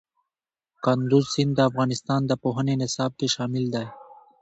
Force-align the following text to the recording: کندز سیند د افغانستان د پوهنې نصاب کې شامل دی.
کندز 0.83 1.25
سیند 1.33 1.51
د 1.55 1.59
افغانستان 1.69 2.21
د 2.25 2.31
پوهنې 2.43 2.75
نصاب 2.81 3.11
کې 3.19 3.27
شامل 3.35 3.65
دی. 3.73 3.87